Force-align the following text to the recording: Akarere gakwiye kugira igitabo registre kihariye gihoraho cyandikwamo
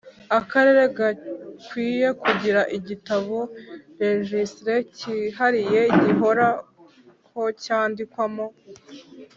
Akarere 0.39 0.83
gakwiye 0.97 2.07
kugira 2.21 2.61
igitabo 2.77 3.37
registre 4.05 4.73
kihariye 4.95 5.81
gihoraho 6.03 7.43
cyandikwamo 7.63 8.45